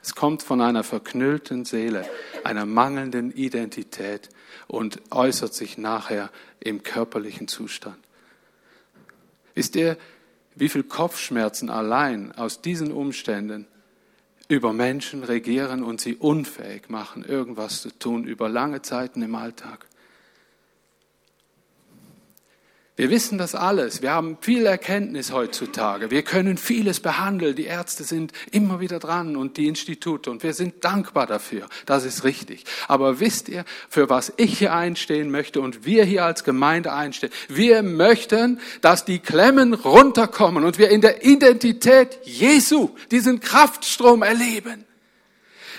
[0.03, 2.09] Es kommt von einer verknüllten Seele,
[2.45, 4.29] einer mangelnden Identität
[4.67, 7.99] und äußert sich nachher im körperlichen Zustand.
[9.59, 9.97] Wisst ihr,
[10.55, 13.67] wie viel Kopfschmerzen allein aus diesen Umständen
[14.47, 19.88] über Menschen regieren und sie unfähig machen, irgendwas zu tun über lange Zeiten im Alltag?
[22.99, 24.03] Wir wissen das alles.
[24.03, 26.11] Wir haben viel Erkenntnis heutzutage.
[26.11, 27.55] Wir können vieles behandeln.
[27.55, 31.69] Die Ärzte sind immer wieder dran und die Institute und wir sind dankbar dafür.
[31.87, 32.65] Das ist richtig.
[32.89, 37.31] Aber wisst ihr, für was ich hier einstehen möchte und wir hier als Gemeinde einstehen?
[37.47, 44.88] Wir möchten, dass die Klemmen runterkommen und wir in der Identität Jesu diesen Kraftstrom erleben.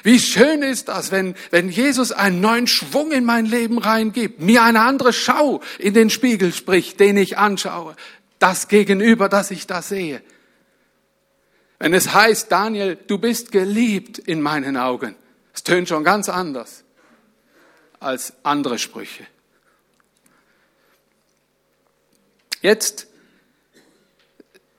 [0.04, 4.64] Wie schön ist das, wenn, wenn Jesus einen neuen Schwung in mein Leben reingibt, mir
[4.64, 7.96] eine andere Schau in den Spiegel spricht, den ich anschaue,
[8.40, 10.22] das Gegenüber, das ich da sehe.
[11.80, 15.16] Wenn es heißt, Daniel, du bist geliebt in meinen Augen,
[15.54, 16.84] es tönt schon ganz anders
[18.00, 19.26] als andere Sprüche.
[22.62, 23.08] Jetzt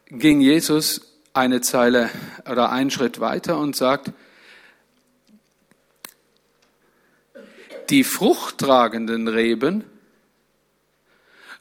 [0.09, 1.01] ging Jesus
[1.33, 2.11] eine Zeile
[2.51, 4.13] oder einen Schritt weiter und sagt,
[7.91, 9.85] die fruchttragenden Reben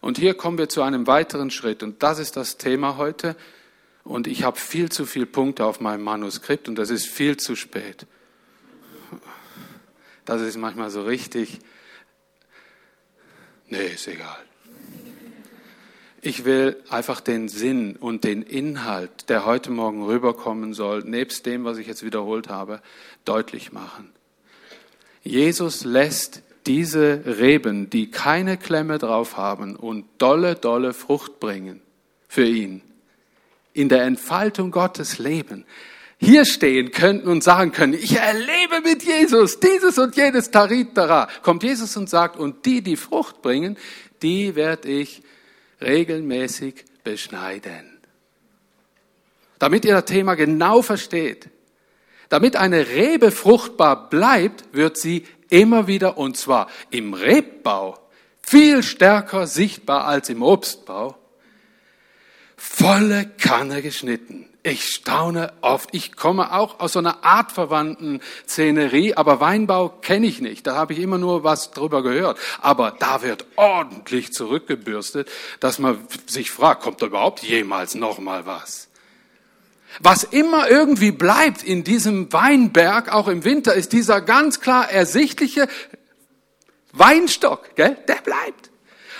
[0.02, 1.84] Und hier kommen wir zu einem weiteren Schritt.
[1.84, 3.36] Und das ist das Thema heute.
[4.04, 7.56] Und ich habe viel zu viele Punkte auf meinem Manuskript und das ist viel zu
[7.56, 8.08] spät.
[10.26, 11.60] Das ist manchmal so richtig.
[13.68, 14.38] Nee, ist egal.
[16.22, 21.63] Ich will einfach den Sinn und den Inhalt, der heute Morgen rüberkommen soll, nebst dem,
[21.63, 22.82] was ich jetzt wiederholt habe,
[23.26, 24.12] deutlich machen.
[25.23, 31.82] Jesus lässt diese Reben, die keine Klemme drauf haben und dolle, dolle Frucht bringen
[32.27, 32.82] für ihn,
[33.73, 35.65] in der Entfaltung Gottes leben,
[36.19, 41.63] hier stehen könnten und sagen können, ich erlebe mit Jesus dieses und jenes Taritara, kommt
[41.63, 43.77] Jesus und sagt, und die, die Frucht bringen,
[44.21, 45.23] die werde ich
[45.82, 47.99] regelmäßig beschneiden.
[49.60, 51.49] Damit ihr das Thema genau versteht.
[52.30, 57.98] Damit eine Rebe fruchtbar bleibt, wird sie immer wieder, und zwar im Rebbau,
[58.42, 61.15] viel stärker sichtbar als im Obstbau,
[62.56, 64.46] volle Kanne geschnitten.
[64.62, 65.89] Ich staune oft.
[65.94, 70.68] Ich komme auch aus so einer artverwandten Szenerie, aber Weinbau kenne ich nicht.
[70.68, 72.38] Da habe ich immer nur was drüber gehört.
[72.62, 75.30] Aber da wird ordentlich zurückgebürstet,
[75.62, 78.88] dass man sich fragt, kommt da überhaupt jemals noch mal was?
[79.99, 85.67] Was immer irgendwie bleibt in diesem Weinberg, auch im Winter, ist dieser ganz klar ersichtliche
[86.93, 87.97] Weinstock, gell?
[88.07, 88.71] Der bleibt.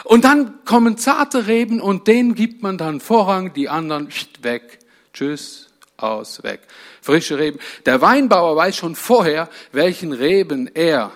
[0.06, 4.10] Und dann kommen zarte Reben und denen gibt man dann Vorrang, die anderen
[4.42, 4.80] weg.
[5.14, 6.62] Tschüss, aus, weg.
[7.02, 7.60] Frische Reben.
[7.86, 11.12] Der Weinbauer weiß schon vorher, welchen Reben er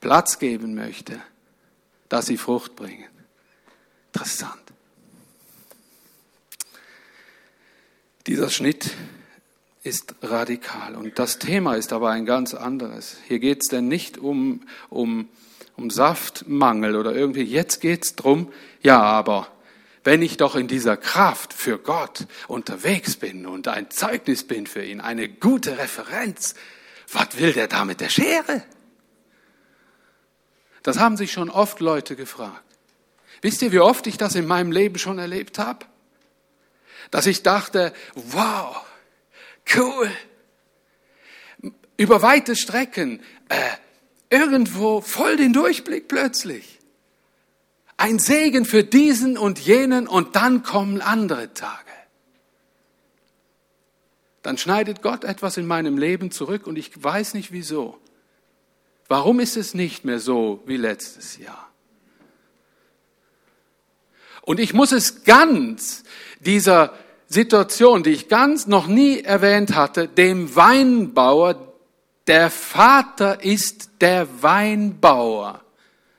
[0.00, 1.20] Platz geben möchte,
[2.08, 3.08] dass sie Frucht bringen.
[4.12, 4.65] Interessant.
[8.26, 8.90] Dieser Schnitt
[9.84, 13.18] ist radikal und das Thema ist aber ein ganz anderes.
[13.28, 15.28] Hier geht es denn nicht um, um,
[15.76, 19.46] um Saftmangel oder irgendwie, jetzt geht es darum, ja, aber
[20.02, 24.84] wenn ich doch in dieser Kraft für Gott unterwegs bin und ein Zeugnis bin für
[24.84, 26.54] ihn, eine gute Referenz,
[27.12, 28.64] was will der da mit der Schere?
[30.82, 32.64] Das haben sich schon oft Leute gefragt.
[33.40, 35.86] Wisst ihr, wie oft ich das in meinem Leben schon erlebt habe?
[37.10, 38.84] Dass ich dachte, wow,
[39.76, 40.10] cool,
[41.96, 43.56] über weite Strecken, äh,
[44.30, 46.78] irgendwo voll den Durchblick plötzlich.
[47.96, 51.82] Ein Segen für diesen und jenen und dann kommen andere Tage.
[54.42, 57.98] Dann schneidet Gott etwas in meinem Leben zurück und ich weiß nicht wieso.
[59.08, 61.70] Warum ist es nicht mehr so wie letztes Jahr?
[64.42, 66.04] Und ich muss es ganz
[66.40, 66.92] dieser
[67.28, 71.72] Situation, die ich ganz noch nie erwähnt hatte, dem Weinbauer,
[72.26, 75.62] der Vater ist der Weinbauer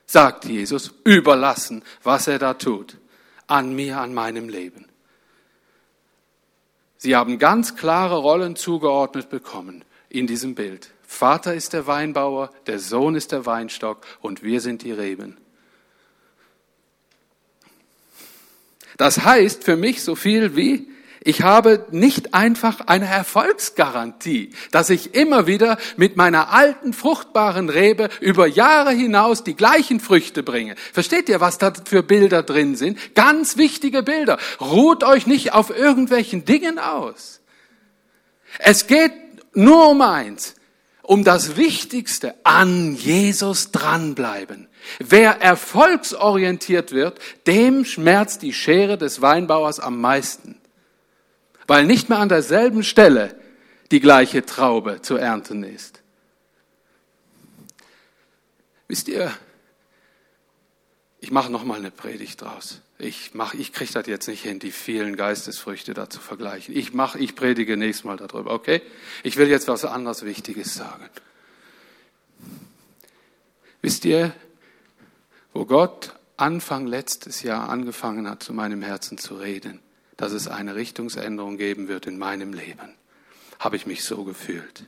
[0.08, 2.98] sagt Jesus, überlassen, was er da tut,
[3.46, 4.86] an mir, an meinem Leben.
[6.98, 10.90] Sie haben ganz klare Rollen zugeordnet bekommen in diesem Bild.
[11.06, 15.38] Vater ist der Weinbauer, der Sohn ist der Weinstock und wir sind die Reben.
[18.98, 20.88] Das heißt für mich so viel wie,
[21.28, 28.10] ich habe nicht einfach eine Erfolgsgarantie, dass ich immer wieder mit meiner alten, fruchtbaren Rebe
[28.22, 30.76] über Jahre hinaus die gleichen Früchte bringe.
[30.94, 33.14] Versteht ihr, was da für Bilder drin sind?
[33.14, 34.38] Ganz wichtige Bilder.
[34.62, 37.42] Ruht euch nicht auf irgendwelchen Dingen aus.
[38.60, 39.12] Es geht
[39.54, 40.56] nur um eins,
[41.02, 44.68] um das Wichtigste, an Jesus dranbleiben.
[45.00, 50.60] Wer erfolgsorientiert wird, dem schmerzt die Schere des Weinbauers am meisten
[51.68, 53.36] weil nicht mehr an derselben Stelle
[53.92, 56.02] die gleiche Traube zu ernten ist.
[58.88, 59.34] Wisst ihr,
[61.20, 62.82] ich mache noch mal eine Predigt draus.
[63.00, 66.76] Ich mach, ich kriege das jetzt nicht hin, die vielen Geistesfrüchte da zu vergleichen.
[66.76, 68.82] Ich mach, ich predige nächstes Mal darüber, okay?
[69.24, 71.10] Ich will jetzt was anderes Wichtiges sagen.
[73.82, 74.34] Wisst ihr,
[75.58, 79.82] wo Gott Anfang letztes Jahr angefangen hat, zu meinem Herzen zu reden?
[80.18, 82.96] dass es eine Richtungsänderung geben wird in meinem Leben.
[83.60, 84.84] Habe ich mich so gefühlt.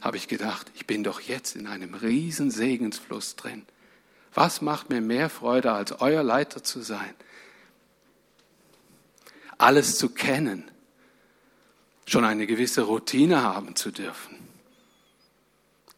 [0.00, 3.66] Habe ich gedacht, ich bin doch jetzt in einem riesen Segensfluss drin.
[4.32, 7.14] Was macht mir mehr Freude, als euer Leiter zu sein?
[9.58, 10.70] Alles zu kennen,
[12.06, 14.36] schon eine gewisse Routine haben zu dürfen,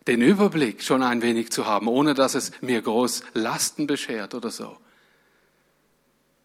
[0.06, 4.50] den Überblick schon ein wenig zu haben, ohne dass es mir groß Lasten beschert oder
[4.50, 4.76] so.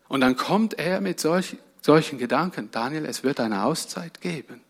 [0.07, 4.61] Und dann kommt er mit solch, solchen Gedanken, Daniel, es wird eine Auszeit geben.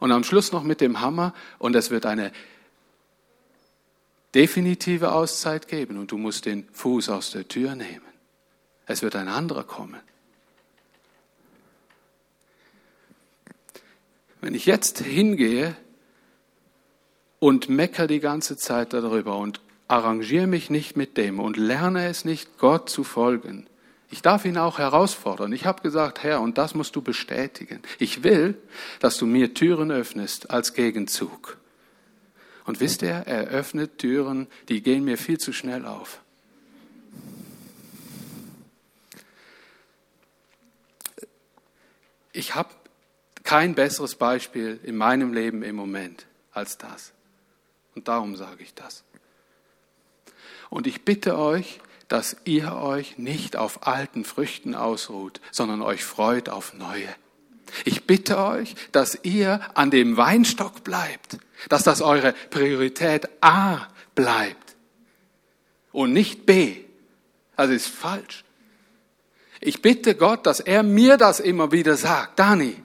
[0.00, 2.32] Und am Schluss noch mit dem Hammer und es wird eine
[4.34, 8.02] definitive Auszeit geben und du musst den Fuß aus der Tür nehmen.
[8.86, 10.00] Es wird ein anderer kommen.
[14.40, 15.76] Wenn ich jetzt hingehe
[17.44, 22.24] und mecker die ganze Zeit darüber und arrangiere mich nicht mit dem und lerne es
[22.24, 23.66] nicht, Gott zu folgen,
[24.10, 25.52] ich darf ihn auch herausfordern.
[25.52, 27.82] Ich habe gesagt, Herr, und das musst du bestätigen.
[27.98, 28.56] Ich will,
[28.98, 31.58] dass du mir Türen öffnest als Gegenzug.
[32.64, 36.22] Und wisst ihr, er öffnet Türen, die gehen mir viel zu schnell auf.
[42.32, 42.70] Ich habe
[43.42, 47.12] kein besseres Beispiel in meinem Leben im Moment als das.
[47.94, 49.04] Und darum sage ich das.
[50.70, 56.48] Und ich bitte euch, dass ihr euch nicht auf alten Früchten ausruht, sondern euch freut
[56.48, 57.08] auf neue.
[57.84, 61.38] Ich bitte euch, dass ihr an dem Weinstock bleibt,
[61.68, 64.76] dass das eure Priorität A bleibt
[65.92, 66.84] und nicht B.
[67.56, 68.44] Also ist falsch.
[69.60, 72.38] Ich bitte Gott, dass er mir das immer wieder sagt.
[72.38, 72.76] Dani,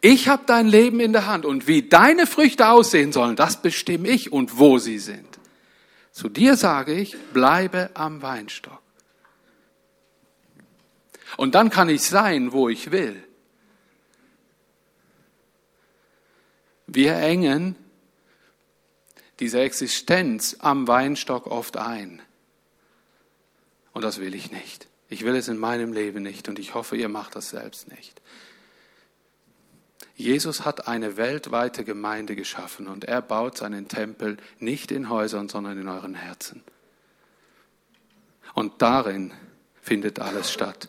[0.00, 4.08] ich habe dein Leben in der Hand und wie deine Früchte aussehen sollen, das bestimme
[4.08, 5.26] ich und wo sie sind.
[6.12, 8.80] Zu dir sage ich, bleibe am Weinstock.
[11.36, 13.22] Und dann kann ich sein, wo ich will.
[16.86, 17.76] Wir engen
[19.40, 22.22] diese Existenz am Weinstock oft ein.
[23.92, 24.88] Und das will ich nicht.
[25.08, 28.20] Ich will es in meinem Leben nicht und ich hoffe, ihr macht das selbst nicht.
[30.16, 35.78] Jesus hat eine weltweite Gemeinde geschaffen und er baut seinen Tempel nicht in Häusern, sondern
[35.78, 36.62] in euren Herzen.
[38.54, 39.32] Und darin
[39.82, 40.88] findet alles statt.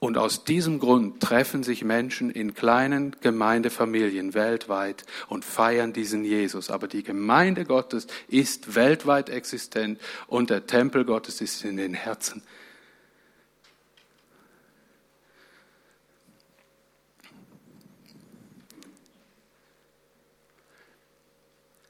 [0.00, 6.70] Und aus diesem Grund treffen sich Menschen in kleinen Gemeindefamilien weltweit und feiern diesen Jesus.
[6.70, 12.42] Aber die Gemeinde Gottes ist weltweit existent und der Tempel Gottes ist in den Herzen.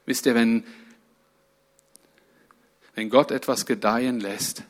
[0.09, 0.63] Wisst ihr, wenn,
[2.95, 4.63] wenn Gott etwas gedeihen lässt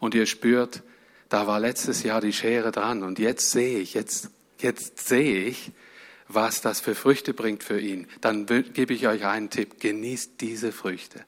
[0.00, 0.82] und ihr spürt,
[1.30, 5.72] da war letztes Jahr die Schere dran und jetzt sehe ich, jetzt, jetzt sehe ich,
[6.28, 10.72] was das für Früchte bringt für ihn, dann gebe ich euch einen Tipp, genießt diese
[10.72, 11.24] Früchte.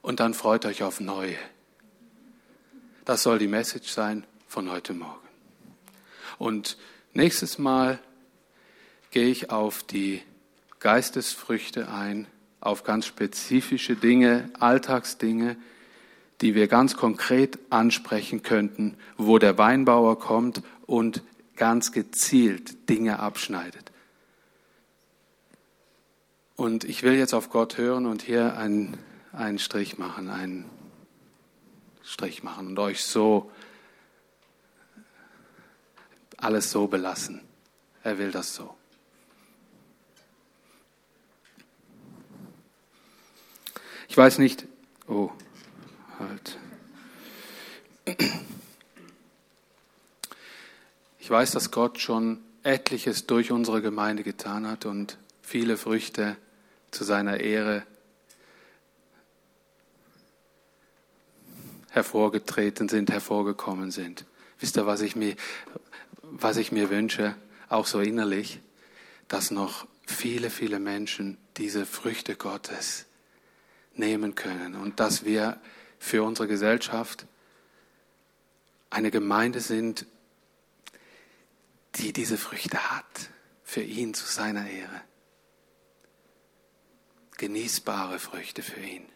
[0.00, 1.36] Und dann freut euch auf neue.
[3.04, 5.28] Das soll die Message sein von heute Morgen.
[6.38, 6.78] Und
[7.12, 7.98] nächstes Mal
[9.10, 10.22] gehe ich auf die
[10.84, 12.26] Geistesfrüchte ein,
[12.60, 15.56] auf ganz spezifische Dinge, Alltagsdinge,
[16.42, 21.22] die wir ganz konkret ansprechen könnten, wo der Weinbauer kommt und
[21.56, 23.92] ganz gezielt Dinge abschneidet.
[26.54, 28.98] Und ich will jetzt auf Gott hören und hier einen,
[29.32, 30.66] einen Strich machen, einen
[32.02, 33.50] Strich machen und euch so
[36.36, 37.40] alles so belassen.
[38.02, 38.76] Er will das so.
[44.14, 44.68] Ich weiß nicht,
[45.08, 45.28] oh,
[46.20, 46.56] halt.
[51.18, 56.36] Ich weiß, dass Gott schon etliches durch unsere Gemeinde getan hat und viele Früchte
[56.92, 57.82] zu seiner Ehre
[61.90, 64.26] hervorgetreten sind, hervorgekommen sind.
[64.60, 65.34] Wisst ihr, was ich mir,
[66.22, 67.34] was ich mir wünsche,
[67.68, 68.60] auch so innerlich,
[69.26, 73.06] dass noch viele, viele Menschen diese Früchte Gottes
[73.96, 75.60] nehmen können und dass wir
[75.98, 77.26] für unsere Gesellschaft
[78.90, 80.06] eine Gemeinde sind,
[81.96, 83.30] die diese Früchte hat,
[83.62, 85.00] für ihn zu seiner Ehre.
[87.38, 89.06] Genießbare Früchte für ihn.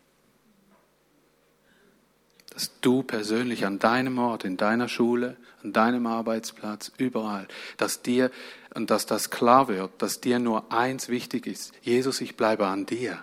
[2.50, 8.32] Dass du persönlich an deinem Ort, in deiner Schule, an deinem Arbeitsplatz, überall, dass dir
[8.74, 11.72] und dass das klar wird, dass dir nur eins wichtig ist.
[11.82, 13.22] Jesus, ich bleibe an dir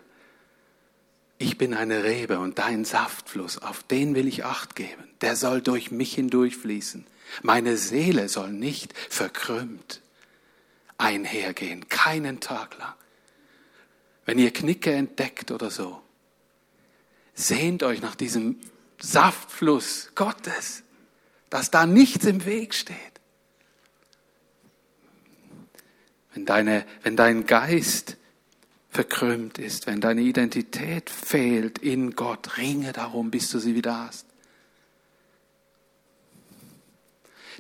[1.38, 5.04] ich bin eine Rebe und dein Saftfluss, auf den will ich acht geben.
[5.22, 7.06] Der soll durch mich hindurchfließen.
[7.42, 10.02] Meine Seele soll nicht verkrümmt
[10.98, 12.94] einhergehen, keinen Tag lang.
[14.26, 16.02] Wenn ihr Knicke entdeckt oder so,
[17.34, 18.60] sehnt euch nach diesem
[19.00, 20.84] Saftfluss Gottes,
[21.50, 22.98] dass da nichts im Weg steht.
[26.34, 28.18] Wenn, deine, wenn dein Geist
[28.96, 34.26] verkrümmt ist, wenn deine Identität fehlt in Gott, ringe darum, bis du sie wieder hast.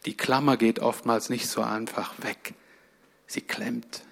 [0.05, 2.53] Die Klammer geht oftmals nicht so einfach weg.
[3.27, 4.03] Sie klemmt.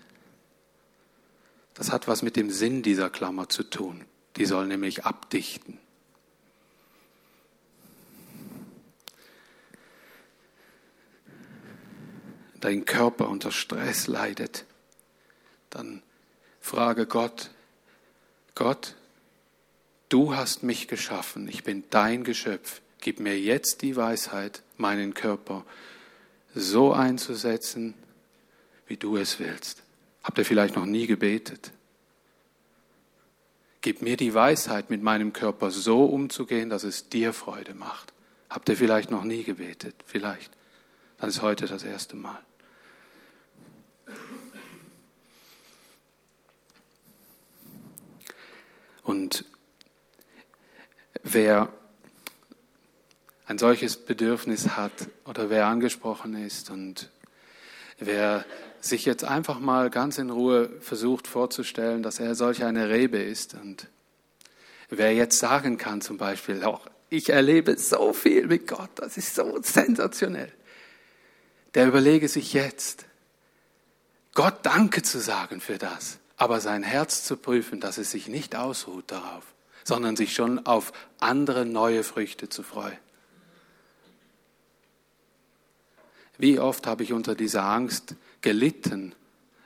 [1.75, 4.03] Das hat was mit dem Sinn dieser Klammer zu tun.
[4.35, 5.79] Die soll nämlich abdichten.
[12.59, 14.65] Dein Körper unter Stress leidet,
[15.69, 16.01] dann
[16.63, 17.51] frage Gott,
[18.55, 18.95] Gott,
[20.09, 25.65] du hast mich geschaffen, ich bin dein Geschöpf, gib mir jetzt die Weisheit, meinen Körper
[26.55, 27.93] so einzusetzen,
[28.87, 29.83] wie du es willst.
[30.23, 31.71] Habt ihr vielleicht noch nie gebetet?
[33.81, 38.13] Gib mir die Weisheit, mit meinem Körper so umzugehen, dass es dir Freude macht.
[38.49, 39.95] Habt ihr vielleicht noch nie gebetet?
[40.05, 40.51] Vielleicht.
[41.17, 42.39] Dann ist heute das erste Mal.
[49.03, 49.45] Und
[51.23, 51.71] wer
[53.45, 54.91] ein solches Bedürfnis hat
[55.25, 57.09] oder wer angesprochen ist und
[57.99, 58.45] wer
[58.79, 63.53] sich jetzt einfach mal ganz in Ruhe versucht vorzustellen, dass er solch eine Rebe ist
[63.53, 63.87] und
[64.89, 69.35] wer jetzt sagen kann zum Beispiel, auch ich erlebe so viel mit Gott, das ist
[69.35, 70.51] so sensationell,
[71.75, 73.05] der überlege sich jetzt,
[74.33, 78.55] Gott Danke zu sagen für das, aber sein Herz zu prüfen, dass es sich nicht
[78.55, 79.53] ausruht darauf,
[79.83, 82.97] sondern sich schon auf andere neue Früchte zu freuen.
[86.37, 89.13] Wie oft habe ich unter dieser Angst gelitten,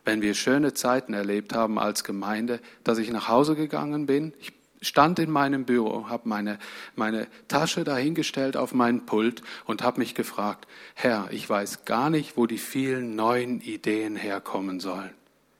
[0.03, 4.33] wenn wir schöne Zeiten erlebt haben als Gemeinde, dass ich nach Hause gegangen bin.
[4.39, 6.59] Ich stand in meinem Büro, habe meine,
[6.95, 12.37] meine Tasche dahingestellt auf meinen Pult und habe mich gefragt, Herr, ich weiß gar nicht,
[12.37, 15.13] wo die vielen neuen Ideen herkommen sollen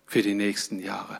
[0.08, 1.20] für die nächsten Jahre.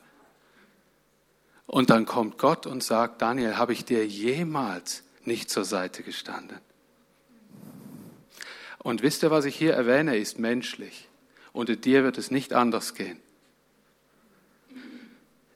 [1.68, 6.58] Und dann kommt Gott und sagt, Daniel, habe ich dir jemals nicht zur Seite gestanden?
[8.80, 11.10] Und wisst ihr, was ich hier erwähne, ist menschlich.
[11.52, 13.20] Unter dir wird es nicht anders gehen.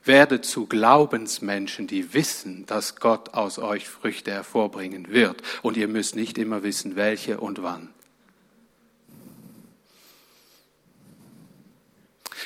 [0.04, 5.42] Werdet zu Glaubensmenschen, die wissen, dass Gott aus euch Früchte hervorbringen wird.
[5.62, 7.94] Und ihr müsst nicht immer wissen, welche und wann.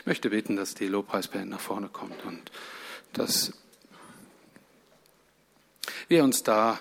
[0.05, 2.51] Ich möchte bitten, dass die Lobpreisband nach vorne kommt und
[3.13, 3.51] dass
[6.07, 6.79] wir uns da,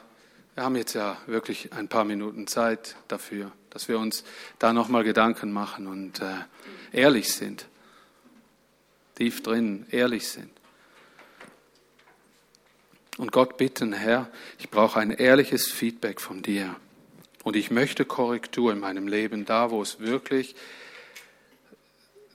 [0.54, 4.24] wir haben jetzt ja wirklich ein paar Minuten Zeit dafür, dass wir uns
[4.58, 6.34] da nochmal Gedanken machen und äh,
[6.92, 7.64] ehrlich sind,
[9.14, 10.50] tief drin ehrlich sind.
[13.16, 16.76] Und Gott bitten, Herr, ich brauche ein ehrliches Feedback von dir.
[17.42, 20.54] Und ich möchte Korrektur in meinem Leben, da wo es wirklich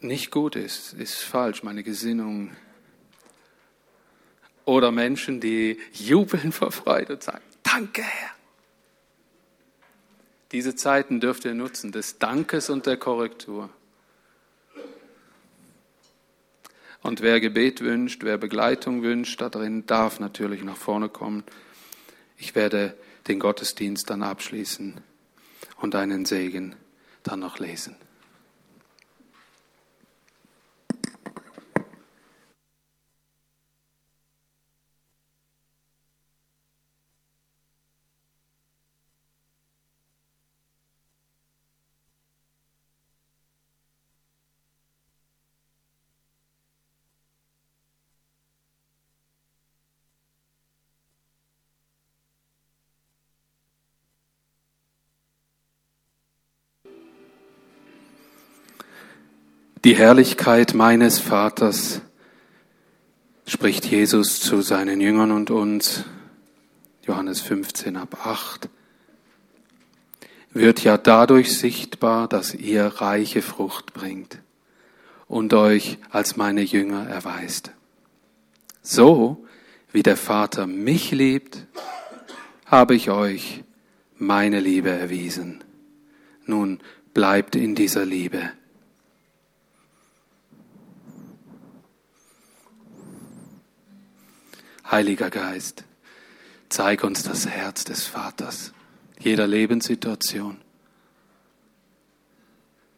[0.01, 2.55] nicht gut ist, ist falsch, meine Gesinnung.
[4.65, 8.31] Oder Menschen, die jubeln vor Freude und sagen, danke Herr.
[10.51, 13.69] Diese Zeiten dürft ihr nutzen, des Dankes und der Korrektur.
[17.01, 21.43] Und wer Gebet wünscht, wer Begleitung wünscht, da drin darf natürlich nach vorne kommen.
[22.37, 22.97] Ich werde
[23.27, 24.99] den Gottesdienst dann abschließen
[25.77, 26.75] und einen Segen
[27.23, 27.95] dann noch lesen.
[59.89, 62.01] Die Herrlichkeit meines Vaters,
[63.47, 66.03] spricht Jesus zu seinen Jüngern und uns,
[67.07, 68.69] Johannes 15 ab 8,
[70.51, 74.37] wird ja dadurch sichtbar, dass ihr reiche Frucht bringt
[75.27, 77.71] und euch als meine Jünger erweist.
[78.83, 79.43] So
[79.91, 81.65] wie der Vater mich liebt,
[82.67, 83.63] habe ich euch
[84.19, 85.63] meine Liebe erwiesen.
[86.45, 86.79] Nun
[87.15, 88.51] bleibt in dieser Liebe.
[94.91, 95.83] Heiliger Geist,
[96.67, 98.73] zeig uns das Herz des Vaters,
[99.19, 100.57] jeder Lebenssituation.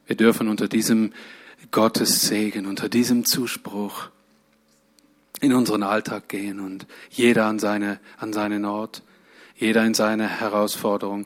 [0.06, 1.12] Wir dürfen unter diesem
[1.72, 4.10] Gottes Segen, unter diesem Zuspruch
[5.42, 9.04] in unseren Alltag gehen und jeder an, seine, an seinen Ort,
[9.58, 11.26] jeder in seine Herausforderung.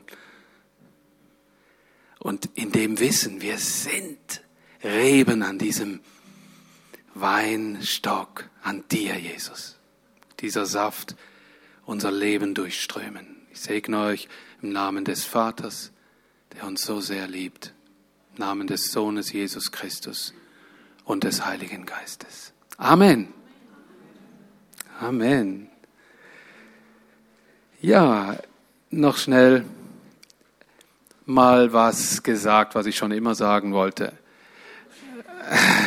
[2.18, 4.42] Und in dem Wissen, wir sind
[4.82, 6.00] Reben an diesem
[7.14, 9.75] Weinstock, an dir, Jesus
[10.40, 11.16] dieser Saft
[11.84, 13.36] unser Leben durchströmen.
[13.52, 14.28] Ich segne euch
[14.62, 15.92] im Namen des Vaters,
[16.54, 17.72] der uns so sehr liebt,
[18.34, 20.34] im Namen des Sohnes Jesus Christus
[21.04, 22.52] und des Heiligen Geistes.
[22.76, 23.32] Amen.
[25.00, 25.68] Amen.
[27.80, 28.36] Ja,
[28.90, 29.64] noch schnell
[31.26, 34.12] mal was gesagt, was ich schon immer sagen wollte.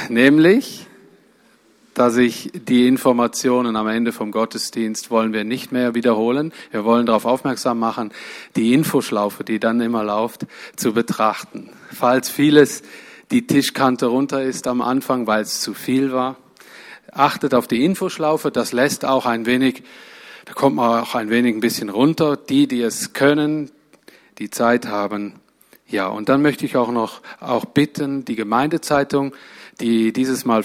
[0.09, 0.87] Nämlich,
[1.99, 6.53] dass ich die Informationen am Ende vom Gottesdienst wollen wir nicht mehr wiederholen.
[6.71, 8.11] Wir wollen darauf aufmerksam machen,
[8.55, 10.45] die Infoschlaufe, die dann immer läuft,
[10.77, 11.71] zu betrachten.
[11.91, 12.83] Falls vieles
[13.31, 16.37] die Tischkante runter ist am Anfang, weil es zu viel war,
[17.11, 18.49] achtet auf die Infoschlaufe.
[18.49, 19.83] Das lässt auch ein wenig,
[20.45, 22.37] da kommt man auch ein wenig ein bisschen runter.
[22.37, 23.71] Die, die es können,
[24.37, 25.33] die Zeit haben.
[25.85, 29.33] Ja, und dann möchte ich auch noch auch bitten, die Gemeindezeitung,
[29.81, 30.57] die dieses Mal